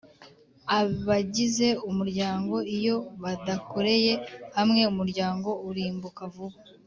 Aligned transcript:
Abagize 0.79 1.67
umuryango 1.89 2.55
iyo 2.77 2.95
badakoreye 3.23 4.13
hamwe 4.57 4.81
umuryango 4.91 5.49
urimbuka 5.69 6.23
vuba 6.33 6.57